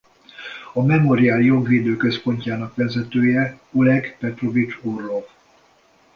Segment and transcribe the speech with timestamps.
[0.73, 5.23] A Memorial jogvédő központjának vezetője Oleg Petrovics Orlov.